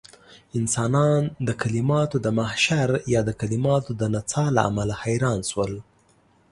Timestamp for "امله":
4.69-4.95